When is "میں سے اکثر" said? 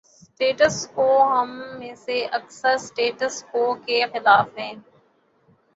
1.79-2.73